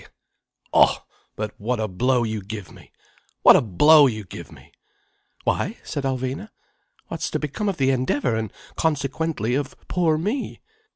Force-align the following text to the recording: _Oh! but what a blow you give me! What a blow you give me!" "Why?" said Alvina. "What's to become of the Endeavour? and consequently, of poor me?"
_Oh! 0.73 1.03
but 1.35 1.53
what 1.59 1.79
a 1.79 1.87
blow 1.87 2.23
you 2.23 2.41
give 2.41 2.71
me! 2.71 2.91
What 3.43 3.55
a 3.55 3.61
blow 3.61 4.07
you 4.07 4.23
give 4.23 4.51
me!" 4.51 4.71
"Why?" 5.43 5.77
said 5.83 6.05
Alvina. 6.05 6.49
"What's 7.09 7.29
to 7.29 7.37
become 7.37 7.69
of 7.69 7.77
the 7.77 7.91
Endeavour? 7.91 8.35
and 8.35 8.51
consequently, 8.75 9.53
of 9.53 9.75
poor 9.87 10.17
me?" 10.17 10.59